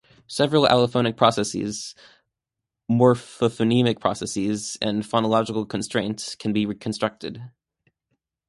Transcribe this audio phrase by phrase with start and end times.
[0.25, 1.93] Several allophonic processes,
[2.89, 7.39] morphophonemic processes, and phonological constraints can be reconstructed.